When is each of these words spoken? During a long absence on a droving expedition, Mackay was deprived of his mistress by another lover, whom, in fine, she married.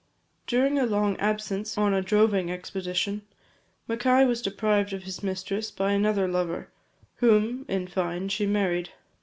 During 0.47 0.79
a 0.79 0.87
long 0.87 1.15
absence 1.17 1.77
on 1.77 1.93
a 1.93 2.01
droving 2.01 2.49
expedition, 2.51 3.21
Mackay 3.87 4.25
was 4.25 4.41
deprived 4.41 4.93
of 4.93 5.03
his 5.03 5.21
mistress 5.21 5.69
by 5.69 5.91
another 5.91 6.27
lover, 6.27 6.69
whom, 7.17 7.65
in 7.69 7.85
fine, 7.87 8.27
she 8.29 8.47
married. 8.47 8.89